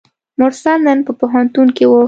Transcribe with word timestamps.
مرسل 0.39 0.79
نن 0.87 0.99
په 1.07 1.11
پوهنتون 1.19 1.67
کې 1.77 1.85
وه. 1.89 1.99